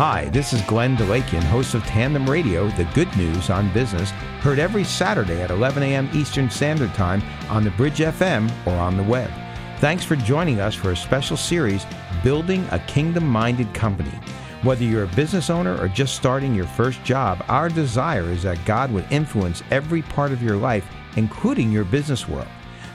[0.00, 4.58] Hi, this is Glenn Dalakian, host of Tandem Radio, the good news on business, heard
[4.58, 6.08] every Saturday at 11 a.m.
[6.14, 9.30] Eastern Standard Time on the Bridge FM or on the web.
[9.76, 11.84] Thanks for joining us for a special series,
[12.24, 14.18] Building a Kingdom Minded Company.
[14.62, 18.64] Whether you're a business owner or just starting your first job, our desire is that
[18.64, 22.48] God would influence every part of your life, including your business world.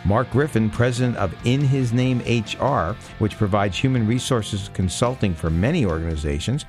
[0.05, 5.85] Mark Griffin, president of In His Name HR, which provides human resources consulting for many
[5.85, 6.65] organizations,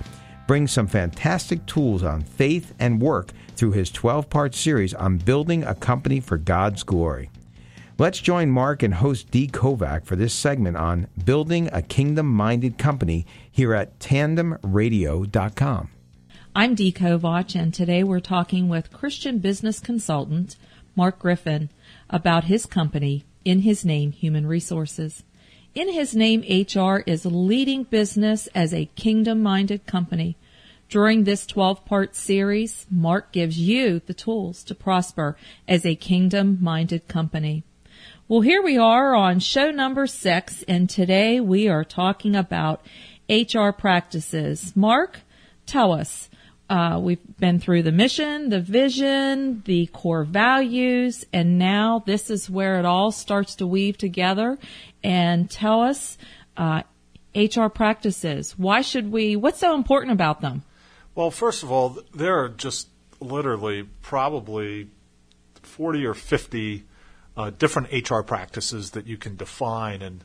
[0.46, 5.64] brings some fantastic tools on faith and work through his 12 part series on building
[5.64, 7.30] a company for God's glory.
[7.98, 12.76] Let's join Mark and host Dee Kovac for this segment on building a kingdom minded
[12.76, 15.90] company here at tandemradio.com.
[16.54, 20.56] I'm Dee Kovac, and today we're talking with Christian business consultant
[20.94, 21.70] Mark Griffin
[22.10, 25.22] about his company, In His Name Human Resources.
[25.76, 30.38] In His Name HR is leading business as a kingdom minded company.
[30.88, 35.36] During this 12 part series, Mark gives you the tools to prosper
[35.68, 37.62] as a kingdom minded company.
[38.26, 42.80] Well, here we are on show number six, and today we are talking about
[43.28, 44.74] HR practices.
[44.74, 45.20] Mark,
[45.66, 46.30] tell us,
[46.68, 52.50] uh, we've been through the mission, the vision, the core values, and now this is
[52.50, 54.58] where it all starts to weave together.
[55.04, 56.18] And tell us,
[56.56, 56.82] uh,
[57.36, 58.58] HR practices.
[58.58, 59.36] Why should we?
[59.36, 60.62] What's so important about them?
[61.14, 62.88] Well, first of all, there are just
[63.20, 64.88] literally probably
[65.62, 66.84] forty or fifty
[67.36, 70.24] uh, different HR practices that you can define, and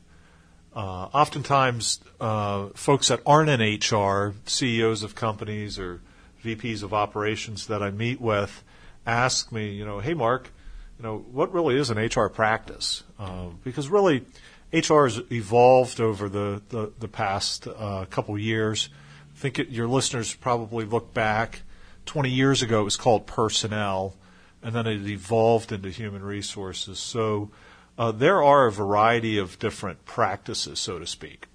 [0.74, 6.00] uh, oftentimes uh, folks that aren't in HR, CEOs of companies or
[6.42, 8.62] VPs of operations that I meet with
[9.06, 10.50] ask me, you know, hey, Mark,
[10.98, 13.02] you know, what really is an HR practice?
[13.18, 14.24] Uh, because really,
[14.72, 18.88] HR has evolved over the, the, the past uh, couple years.
[19.34, 21.62] I think it, your listeners probably look back
[22.06, 24.14] 20 years ago, it was called personnel,
[24.62, 26.98] and then it evolved into human resources.
[26.98, 27.50] So
[27.98, 31.46] uh, there are a variety of different practices, so to speak.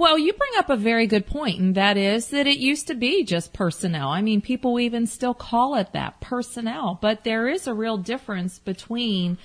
[0.00, 2.94] Well, you bring up a very good point, and that is that it used to
[2.94, 4.08] be just personnel.
[4.08, 6.98] I mean, people even still call it that, personnel.
[7.02, 9.36] But there is a real difference between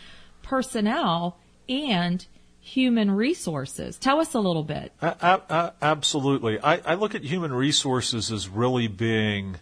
[0.43, 2.25] personnel and
[2.61, 3.97] human resources.
[3.97, 4.93] Tell us a little bit.
[5.01, 6.57] absolutely.
[6.61, 9.57] I, I look at human resources as really being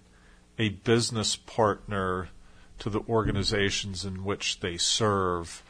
[0.60, 2.30] a business partner
[2.78, 5.64] to the organizations in which they serve.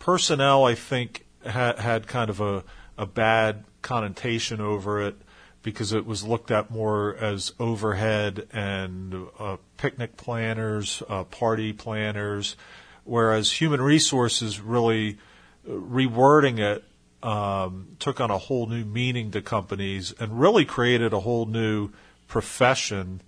[0.00, 2.64] Personnel, I think, ha- had kind of a,
[2.98, 5.14] a bad connotation over it
[5.62, 12.56] because it was looked at more as overhead and uh, picnic planners, uh, party planners,
[13.04, 15.18] whereas human resources really
[15.66, 16.84] uh, rewording it
[17.22, 21.90] um, took on a whole new meaning to companies and really created a whole new
[22.28, 23.22] profession.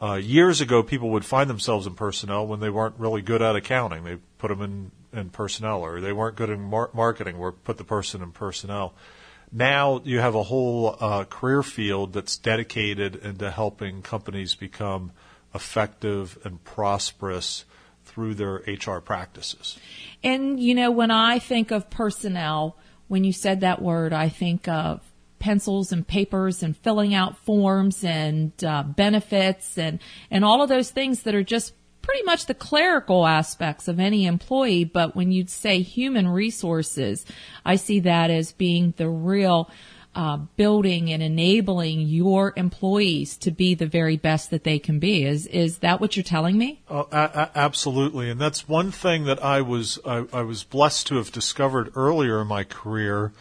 [0.00, 3.56] Uh, years ago, people would find themselves in personnel when they weren't really good at
[3.56, 4.04] accounting.
[4.04, 7.78] They put them in, in personnel, or they weren't good in mar- marketing, or put
[7.78, 8.94] the person in personnel
[9.52, 15.12] now you have a whole uh, career field that's dedicated into helping companies become
[15.54, 17.64] effective and prosperous
[18.04, 19.78] through their HR practices.
[20.22, 22.76] And, you know, when I think of personnel,
[23.06, 25.00] when you said that word, I think of
[25.38, 30.00] pencils and papers and filling out forms and uh, benefits and,
[30.30, 31.72] and all of those things that are just
[32.08, 37.26] pretty much the clerical aspects of any employee, but when you'd say human resources,
[37.66, 39.70] I see that as being the real
[40.14, 45.22] uh, building and enabling your employees to be the very best that they can be.
[45.26, 46.80] Is is that what you're telling me?
[46.88, 51.16] Oh, a- absolutely, and that's one thing that I was I, I, was blessed to
[51.16, 53.32] have discovered earlier in my career.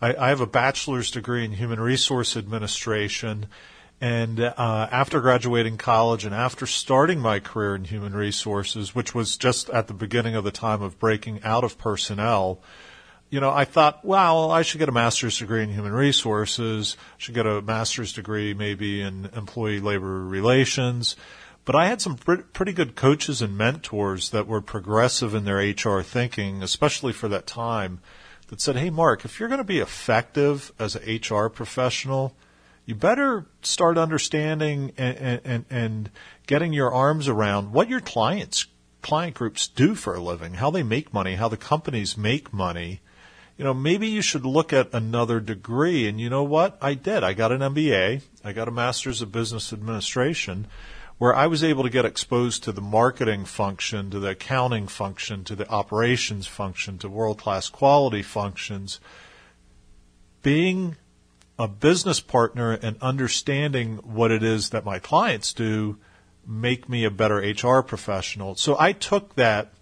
[0.00, 3.46] I have a bachelor's degree in human resource administration
[4.04, 4.52] and uh,
[4.90, 9.86] after graduating college and after starting my career in human resources, which was just at
[9.86, 12.60] the beginning of the time of breaking out of personnel,
[13.30, 17.14] you know, I thought, well, I should get a master's degree in human resources, I
[17.16, 21.16] should get a master's degree maybe in employee labor relations.
[21.64, 26.02] But I had some pretty good coaches and mentors that were progressive in their HR
[26.02, 28.00] thinking, especially for that time,
[28.48, 32.36] that said, hey, Mark, if you're going to be effective as an HR professional,
[32.86, 36.10] you better start understanding and, and, and
[36.46, 38.66] getting your arms around what your clients
[39.04, 43.00] client groups do for a living, how they make money, how the companies make money.
[43.58, 46.08] You know, maybe you should look at another degree.
[46.08, 46.78] And you know what?
[46.80, 47.22] I did.
[47.22, 48.22] I got an MBA.
[48.42, 50.66] I got a master's of business administration
[51.18, 55.44] where I was able to get exposed to the marketing function, to the accounting function,
[55.44, 59.00] to the operations function, to world class quality functions.
[60.42, 60.96] Being
[61.58, 65.98] a business partner and understanding what it is that my clients do
[66.46, 68.54] make me a better HR professional.
[68.56, 69.72] So I took that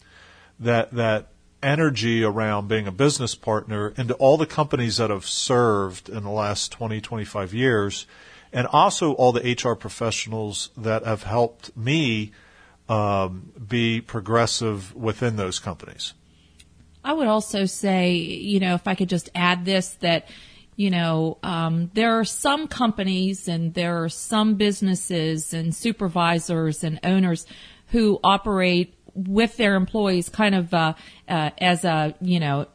[0.60, 1.28] that that
[1.62, 6.30] energy around being a business partner into all the companies that I've served in the
[6.30, 8.06] last 20, 25 years,
[8.52, 12.32] and also all the HR professionals that have helped me
[12.88, 16.14] um, be progressive within those companies.
[17.04, 20.28] I would also say, you know, if I could just add this, that,
[20.76, 26.98] you know, um, there are some companies and there are some businesses and supervisors and
[27.04, 27.46] owners
[27.88, 30.94] who operate with their employees kind of uh,
[31.28, 32.66] uh, as a, you know,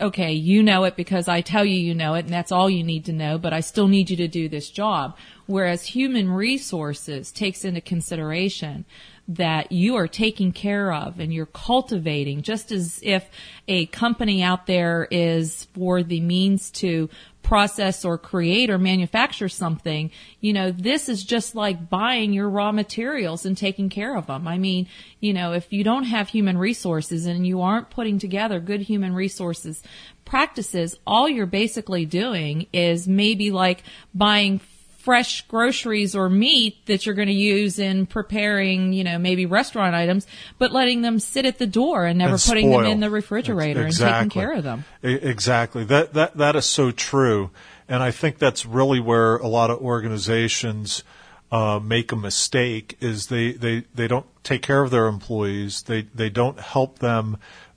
[0.00, 2.82] okay, you know it because I tell you you know it and that's all you
[2.82, 5.16] need to know, but I still need you to do this job.
[5.46, 8.86] Whereas human resources takes into consideration
[9.28, 13.28] that you are taking care of and you're cultivating just as if
[13.68, 17.08] a company out there is for the means to
[17.44, 20.10] process or create or manufacture something,
[20.40, 24.48] you know, this is just like buying your raw materials and taking care of them.
[24.48, 24.88] I mean,
[25.20, 29.14] you know, if you don't have human resources and you aren't putting together good human
[29.14, 29.82] resources
[30.24, 34.58] practices, all you're basically doing is maybe like buying
[35.04, 39.94] fresh groceries or meat that you're going to use in preparing, you know, maybe restaurant
[39.94, 40.26] items,
[40.58, 43.86] but letting them sit at the door and never And putting them in the refrigerator
[43.86, 44.22] Exactly.
[44.22, 44.84] and taking care of them.
[45.02, 45.84] Exactly.
[45.84, 47.50] That that that is so true,
[47.86, 51.04] and I think that's really where a lot of organizations
[51.52, 52.96] uh, make a mistake.
[53.00, 55.82] Is they, they they don't take care of their employees.
[55.82, 57.36] They they don't help them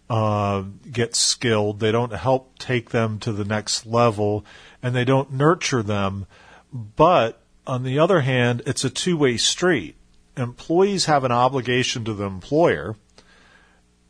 [0.10, 1.82] uh, get skilled.
[1.82, 4.46] They don't help take them to the next level,
[4.82, 6.26] and they don't nurture them.
[6.72, 9.96] But on the other hand, it's a two way street.
[10.36, 12.96] Employees have an obligation to the employer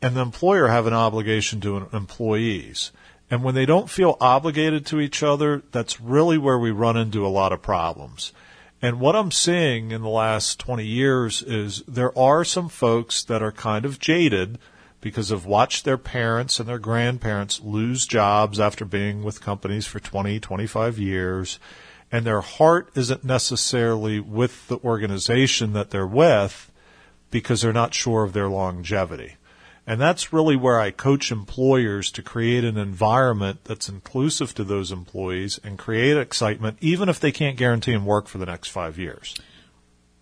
[0.00, 2.92] and the employer have an obligation to employees.
[3.30, 7.26] And when they don't feel obligated to each other, that's really where we run into
[7.26, 8.32] a lot of problems.
[8.80, 13.42] And what I'm seeing in the last 20 years is there are some folks that
[13.42, 14.58] are kind of jaded
[15.00, 19.98] because they've watched their parents and their grandparents lose jobs after being with companies for
[19.98, 21.58] 20, 25 years.
[22.10, 26.70] And their heart isn't necessarily with the organization that they're with
[27.30, 29.34] because they're not sure of their longevity.
[29.86, 34.92] And that's really where I coach employers to create an environment that's inclusive to those
[34.92, 38.98] employees and create excitement, even if they can't guarantee them work for the next five
[38.98, 39.34] years.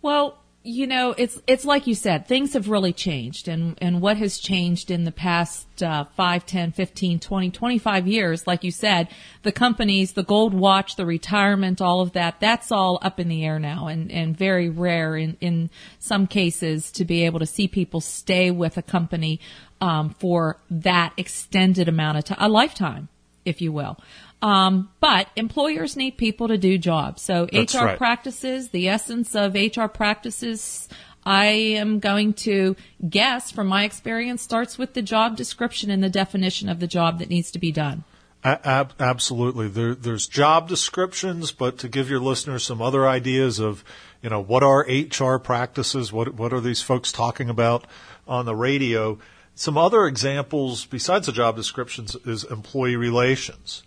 [0.03, 4.17] Well, you know, it's it's like you said, things have really changed, and and what
[4.17, 9.09] has changed in the past uh, 5, 10, 15, 20, 25 years, like you said,
[9.45, 13.45] the companies, the gold watch, the retirement, all of that, that's all up in the
[13.45, 15.71] air now, and and very rare in in
[16.01, 19.39] some cases to be able to see people stay with a company
[19.81, 23.09] um, for that extended amount of time, a lifetime,
[23.45, 23.99] if you will.
[24.43, 27.23] Um, but employers need people to do jobs.
[27.23, 27.99] So That's HR right.
[27.99, 30.89] practices, the essence of HR practices,
[31.27, 32.77] I am going to
[33.09, 37.19] guess from my experience starts with the job description and the definition of the job
[37.19, 38.05] that needs to be done.
[38.45, 39.67] Ab- absolutely.
[39.67, 43.83] There, there's job descriptions, but to give your listeners some other ideas of,
[44.23, 46.13] you know, what are HR practices?
[46.13, 47.89] What, what are these folks talking about
[48.29, 49.19] on the radio?
[49.57, 53.83] Some other examples besides the job descriptions is employee relations.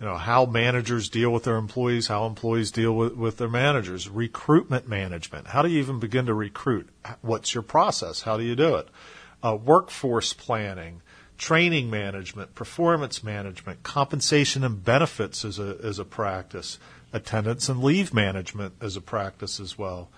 [0.00, 4.10] You know, how managers deal with their employees, how employees deal with, with their managers,
[4.10, 5.46] recruitment management.
[5.46, 6.90] How do you even begin to recruit?
[7.22, 8.20] What's your process?
[8.22, 8.88] How do you do it?
[9.42, 11.00] Uh, workforce planning,
[11.38, 16.78] training management, performance management, compensation and benefits as a, as a practice,
[17.12, 20.10] attendance and leave management as a practice as well.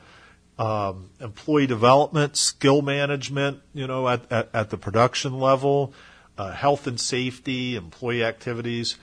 [0.58, 5.92] Um, employee development, skill management, you know, at, at, at the production level,
[6.36, 8.96] uh, health and safety, employee activities,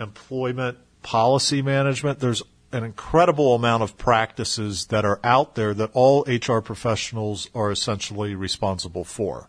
[0.00, 2.18] employment policy management.
[2.18, 2.42] There's
[2.72, 8.34] an incredible amount of practices that are out there that all HR professionals are essentially
[8.34, 9.48] responsible for.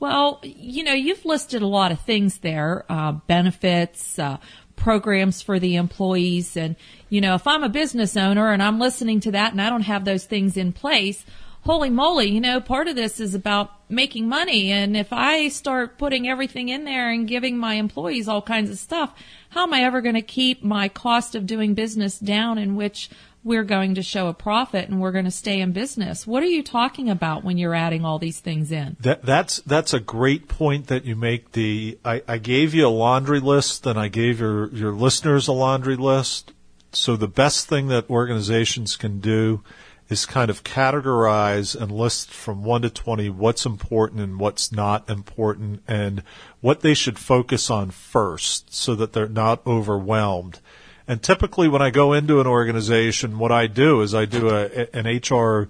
[0.00, 4.38] Well, you know, you've listed a lot of things there, uh, benefits, uh,
[4.76, 6.56] programs for the employees.
[6.56, 6.76] And,
[7.08, 9.82] you know, if I'm a business owner and I'm listening to that and I don't
[9.82, 11.24] have those things in place,
[11.64, 14.70] holy moly, you know, part of this is about making money.
[14.70, 18.78] And if I start putting everything in there and giving my employees all kinds of
[18.78, 19.14] stuff,
[19.50, 23.08] how am I ever going to keep my cost of doing business down in which
[23.42, 26.26] we're going to show a profit and we're going to stay in business?
[26.26, 28.96] What are you talking about when you're adding all these things in?
[29.00, 31.52] That, that's that's a great point that you make.
[31.52, 35.52] The I, I gave you a laundry list, and I gave your your listeners a
[35.52, 36.52] laundry list.
[36.92, 39.62] So the best thing that organizations can do
[40.08, 45.08] is kind of categorize and list from one to twenty what's important and what's not
[45.08, 46.22] important, and
[46.60, 50.60] what they should focus on first, so that they're not overwhelmed.
[51.06, 54.88] And typically, when I go into an organization, what I do is I do a,
[54.96, 55.68] an HR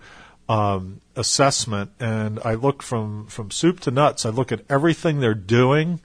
[0.48, 4.26] um, assessment, and I look from from soup to nuts.
[4.26, 6.00] I look at everything they're doing,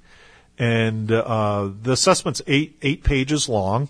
[0.58, 3.90] and uh, the assessment's eight eight pages long,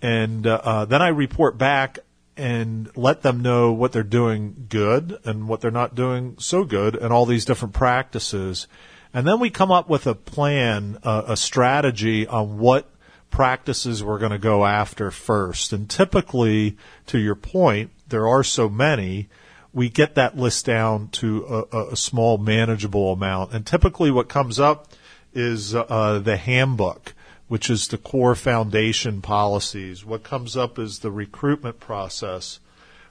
[0.00, 1.98] and uh, then I report back
[2.36, 6.94] and let them know what they're doing good and what they're not doing so good,
[6.94, 8.66] and all these different practices.
[9.12, 12.88] And then we come up with a plan, uh, a strategy on what
[13.30, 15.72] practices we're going to go after first.
[15.72, 19.28] And typically, to your point, there are so many,
[19.72, 23.52] we get that list down to a, a small manageable amount.
[23.52, 24.88] And typically what comes up
[25.32, 27.14] is uh, the handbook,
[27.50, 30.04] which is the core foundation policies.
[30.04, 32.60] What comes up is the recruitment process,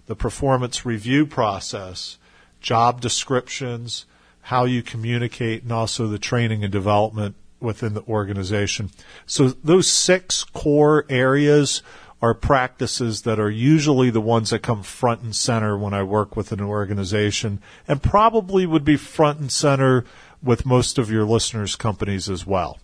[0.06, 2.18] the performance review process,
[2.62, 4.06] job descriptions,
[4.44, 8.92] how you communicate, and also the training and development within the organization.
[9.26, 11.84] So those six core areas
[12.22, 16.38] are practices that are usually the ones that come front and center when I work
[16.38, 20.06] with an organization and probably would be front and center
[20.42, 22.80] with most of your listeners' companies as well.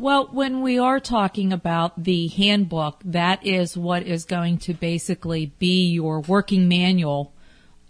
[0.00, 5.52] Well, when we are talking about the handbook, that is what is going to basically
[5.58, 7.34] be your working manual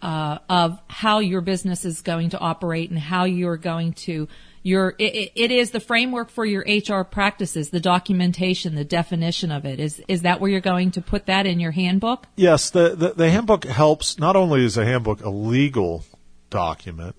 [0.02, 4.26] uh, of how your business is going to operate and how you're going to
[4.64, 9.64] your it, it is the framework for your HR practices, the documentation, the definition of
[9.64, 9.79] it.
[9.79, 12.26] Is is that where you're going to put that in your handbook?
[12.35, 14.19] Yes, the the, the handbook helps.
[14.19, 16.05] Not only is a handbook a legal
[16.50, 17.14] document,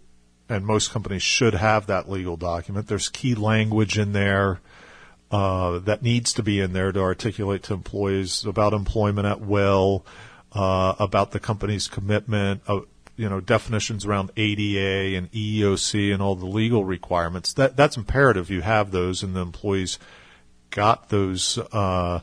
[0.50, 2.88] and most companies should have that legal document.
[2.88, 4.60] There's key language in there.
[5.32, 10.06] Uh, that needs to be in there to articulate to employees about employment at will,
[10.52, 12.82] uh, about the company's commitment, uh,
[13.16, 17.54] you know definitions around ADA and EEOC and all the legal requirements.
[17.54, 18.50] That that's imperative.
[18.50, 20.00] You have those, and the employees
[20.70, 22.22] got those uh,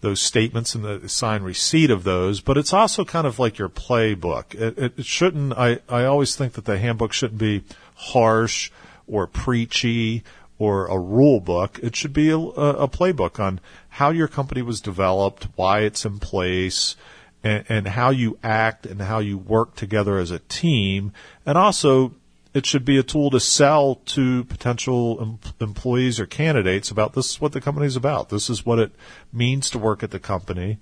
[0.00, 2.40] those statements and the signed receipt of those.
[2.40, 4.54] But it's also kind of like your playbook.
[4.54, 5.54] It, it, it shouldn't.
[5.54, 8.70] I I always think that the handbook shouldn't be harsh
[9.06, 10.22] or preachy
[10.58, 11.78] or a rule book.
[11.82, 16.18] It should be a, a playbook on how your company was developed, why it's in
[16.18, 16.96] place
[17.42, 21.12] and, and how you act and how you work together as a team.
[21.44, 22.14] And also,
[22.54, 27.30] it should be a tool to sell to potential em- employees or candidates about this
[27.30, 28.28] is what the company is about.
[28.28, 28.92] This is what it
[29.32, 30.78] means to work at the company.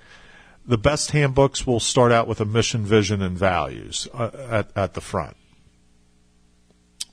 [0.66, 4.94] The best handbooks will start out with a mission, vision, and values uh, at, at
[4.94, 5.36] the front.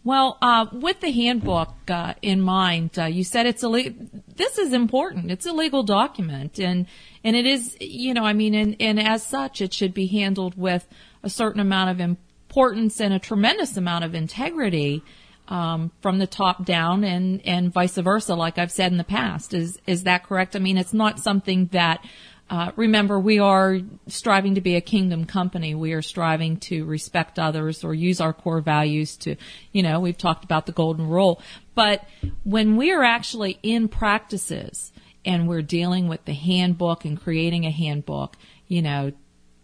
[0.09, 3.93] Well, uh, with the handbook uh, in mind, uh, you said it's a le-
[4.35, 5.29] this is important.
[5.29, 6.87] It's a legal document, and
[7.23, 10.57] and it is you know I mean, and and as such, it should be handled
[10.57, 10.87] with
[11.21, 15.03] a certain amount of importance and a tremendous amount of integrity
[15.47, 18.33] um, from the top down, and and vice versa.
[18.33, 20.55] Like I've said in the past, is is that correct?
[20.55, 22.03] I mean, it's not something that
[22.49, 25.75] uh, remember, we are striving to be a kingdom company.
[25.75, 29.35] We are striving to respect others or use our core values to,
[29.71, 31.41] you know, we've talked about the golden rule.
[31.75, 32.05] But
[32.43, 34.91] when we are actually in practices
[35.23, 38.35] and we're dealing with the handbook and creating a handbook,
[38.67, 39.11] you know,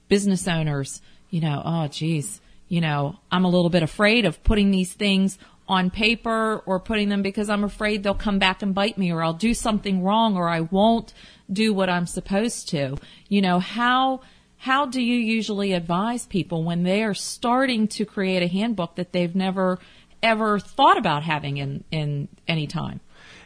[0.08, 1.02] business owners,
[1.32, 5.38] you know, oh geez, you know, I'm a little bit afraid of putting these things
[5.68, 9.24] on paper or putting them because I'm afraid they'll come back and bite me or
[9.24, 11.14] I'll do something wrong or I won't
[11.52, 12.98] do what I'm supposed to.
[13.30, 14.22] You know, how,
[14.58, 19.12] how do you usually advise people when they are starting to create a handbook that
[19.12, 19.80] they've never
[20.26, 23.00] ever thought about having in, in any time?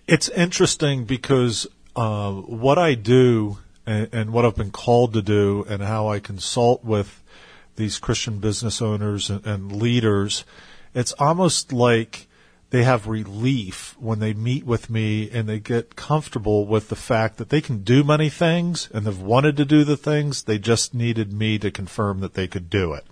[0.07, 5.65] It's interesting because uh, what I do and, and, what I've been called to do
[5.67, 7.21] and how I consult with
[7.79, 10.45] these Christian business owners and, and leaders,
[10.93, 12.27] it's almost like
[12.69, 17.37] they have relief when they meet with me and they get comfortable with the fact
[17.37, 20.43] that they can do many things and they've wanted to do the things.
[20.43, 23.05] They just needed me to confirm that they could do it,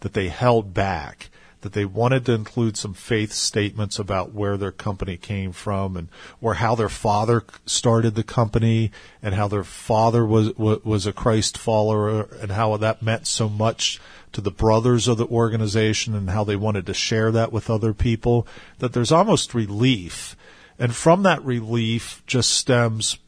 [0.00, 1.30] that they held back,
[1.62, 6.08] that they wanted to include some faith statements about where their company came from and
[6.40, 8.90] or how their father started the company
[9.22, 14.00] and how their father was was a Christ follower and how that meant so much
[14.32, 17.92] to the brothers of the organization and how they wanted to share that with other
[17.92, 18.46] people,
[18.78, 20.36] that there's almost relief.
[20.78, 23.18] And from that relief just stems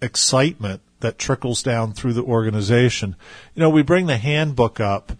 [0.00, 3.16] excitement that trickles down through the organization.
[3.54, 5.12] You know, we bring the handbook up,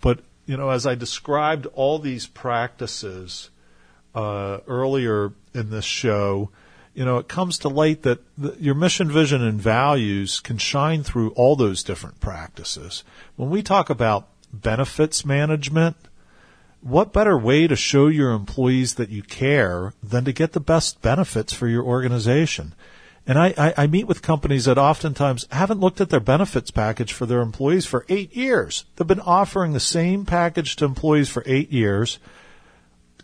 [0.00, 0.20] but,
[0.52, 3.48] you know, as I described all these practices
[4.14, 6.50] uh, earlier in this show,
[6.92, 11.04] you know, it comes to light that the, your mission, vision, and values can shine
[11.04, 13.02] through all those different practices.
[13.36, 15.96] When we talk about benefits management,
[16.82, 21.00] what better way to show your employees that you care than to get the best
[21.00, 22.74] benefits for your organization?
[23.26, 27.12] And I, I, I, meet with companies that oftentimes haven't looked at their benefits package
[27.12, 28.84] for their employees for eight years.
[28.96, 32.18] They've been offering the same package to employees for eight years.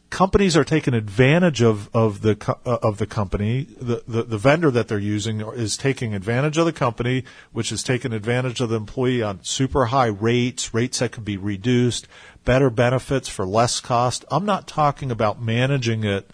[0.09, 3.67] Companies are taking advantage of, of the uh, of the company.
[3.79, 7.83] The, the, the vendor that they're using is taking advantage of the company, which is
[7.83, 12.07] taking advantage of the employee on super high rates, rates that can be reduced,
[12.45, 14.25] better benefits for less cost.
[14.31, 16.31] I'm not talking about managing it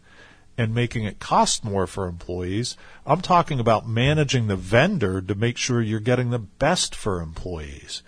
[0.56, 2.76] and making it cost more for employees.
[3.06, 8.02] I'm talking about managing the vendor to make sure you're getting the best for employees.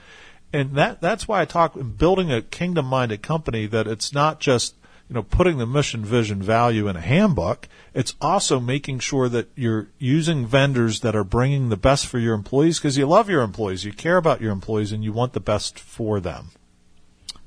[0.52, 4.74] And that that's why I talk building a kingdom minded company that it's not just
[5.08, 9.48] you know putting the mission vision value in a handbook it's also making sure that
[9.54, 13.42] you're using vendors that are bringing the best for your employees because you love your
[13.42, 16.50] employees you care about your employees and you want the best for them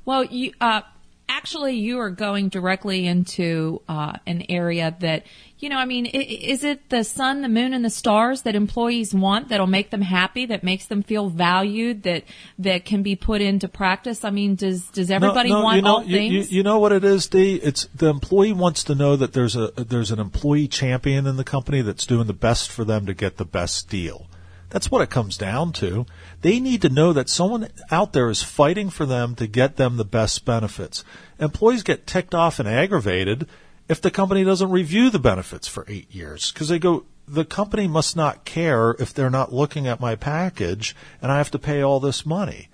[0.05, 0.81] well you uh,
[1.29, 5.23] actually you are going directly into uh, an area that
[5.59, 9.13] you know i mean is it the sun the moon and the stars that employees
[9.13, 12.23] want that'll make them happy that makes them feel valued that
[12.57, 14.23] that can be put into practice?
[14.23, 16.79] I mean does does everybody no, no, want you know, all things you, you, know
[16.79, 17.55] what it is Dee?
[17.55, 21.43] it's the employee wants to know that there's a there's an employee champion in the
[21.43, 24.27] company that's doing the best for them to get the best deal
[24.69, 26.05] that's what it comes down to.
[26.41, 29.97] They need to know that someone out there is fighting for them to get them
[29.97, 31.03] the best benefits.
[31.39, 33.47] Employees get ticked off and aggravated
[33.87, 37.87] if the company doesn't review the benefits for eight years because they go, the company
[37.87, 41.81] must not care if they're not looking at my package and I have to pay
[41.81, 42.69] all this money.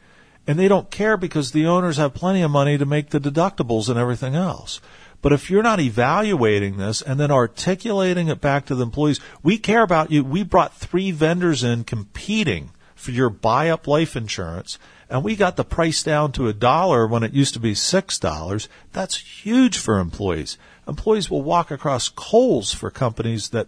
[0.47, 3.89] And they don't care because the owners have plenty of money to make the deductibles
[3.89, 4.79] and everything else.
[5.21, 9.57] But if you're not evaluating this and then articulating it back to the employees, we
[9.57, 10.23] care about you.
[10.23, 14.77] We brought three vendors in competing for your buy up life insurance
[15.09, 18.17] and we got the price down to a dollar when it used to be six
[18.17, 18.67] dollars.
[18.91, 20.57] That's huge for employees.
[20.87, 23.67] Employees will walk across coals for companies that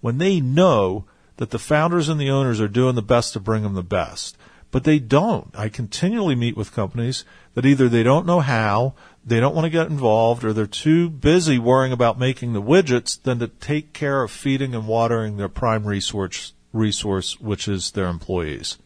[0.00, 1.04] when they know
[1.36, 4.36] that the founders and the owners are doing the best to bring them the best.
[4.70, 5.50] But they don't.
[5.56, 7.24] I continually meet with companies
[7.54, 8.94] that either they don't know how,
[9.26, 13.20] they don't want to get involved or they're too busy worrying about making the widgets
[13.20, 18.06] than to take care of feeding and watering their prime resource resource which is their
[18.06, 18.78] employees.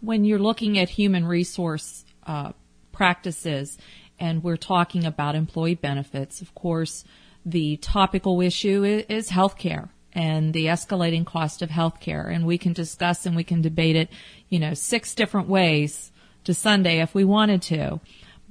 [0.00, 2.52] When you're looking at human resource uh,
[2.92, 3.78] practices
[4.18, 7.04] and we're talking about employee benefits of course
[7.46, 12.34] the topical issue is, is healthcare and the escalating cost of healthcare.
[12.34, 14.10] And we can discuss and we can debate it
[14.50, 16.12] you know six different ways
[16.44, 18.00] to sunday if we wanted to.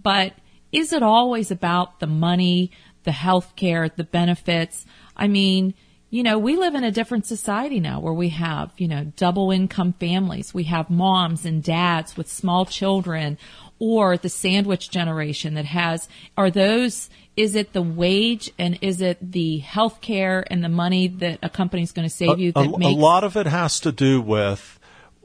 [0.02, 0.34] But
[0.76, 2.72] is it always about the money,
[3.04, 4.86] the health care, the benefits?
[5.16, 5.74] I mean,
[6.10, 9.52] you know, we live in a different society now where we have, you know, double
[9.52, 10.54] income families.
[10.54, 13.38] We have moms and dads with small children
[13.80, 16.08] or the sandwich generation that has,
[16.38, 21.08] are those, is it the wage and is it the health care and the money
[21.08, 22.52] that a company is going to save you?
[22.52, 24.80] That a, makes- a lot of it has to do with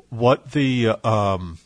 [0.09, 1.59] what the, um,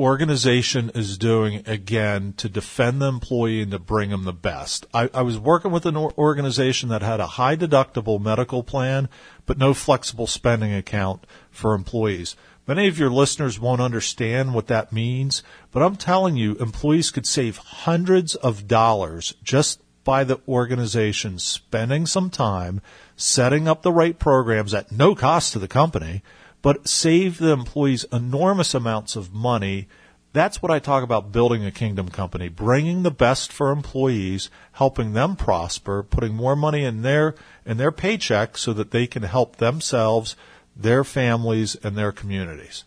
[0.00, 4.86] organization is doing again to defend the employee and to bring them the best.
[4.94, 9.10] I, I was working with an organization that had a high deductible medical plan,
[9.44, 12.34] but no flexible spending account for employees.
[12.66, 17.26] Many of your listeners won't understand what that means, but I'm telling you, employees could
[17.26, 22.80] save hundreds of dollars just by the organization spending some time
[23.16, 26.22] setting up the right programs at no cost to the company
[26.62, 29.88] but save the employees enormous amounts of money.
[30.32, 35.12] That's what I talk about building a kingdom company, bringing the best for employees, helping
[35.12, 37.34] them prosper, putting more money in their
[37.66, 40.36] in their paycheck so that they can help themselves,
[40.76, 42.84] their families, and their communities.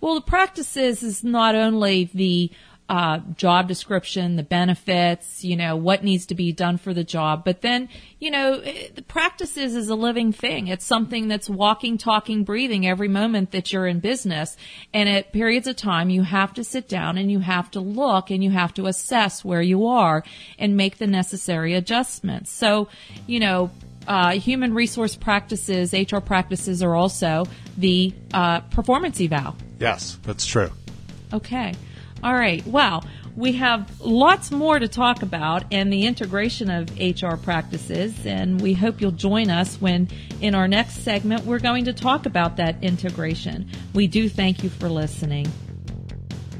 [0.00, 2.50] Well, the practices is not only the
[2.88, 7.44] uh, job description, the benefits, you know, what needs to be done for the job.
[7.44, 7.88] But then,
[8.20, 10.68] you know, the practices is a living thing.
[10.68, 14.56] It's something that's walking, talking, breathing every moment that you're in business.
[14.94, 18.30] And at periods of time, you have to sit down and you have to look
[18.30, 20.22] and you have to assess where you are
[20.58, 22.52] and make the necessary adjustments.
[22.52, 22.88] So,
[23.26, 23.70] you know,
[24.06, 27.46] uh, human resource practices, HR practices are also
[27.76, 29.56] the uh, performance eval.
[29.80, 30.70] Yes, that's true.
[31.32, 31.74] Okay.
[32.26, 32.66] All right.
[32.66, 33.04] Well,
[33.36, 38.74] we have lots more to talk about and the integration of HR practices, and we
[38.74, 40.08] hope you'll join us when
[40.40, 43.70] in our next segment we're going to talk about that integration.
[43.94, 45.46] We do thank you for listening.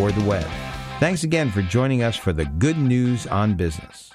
[0.00, 0.48] or the web.
[1.00, 4.12] Thanks again for joining us for the Good News on Business.